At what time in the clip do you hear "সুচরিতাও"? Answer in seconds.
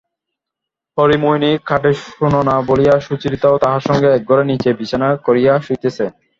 2.99-3.61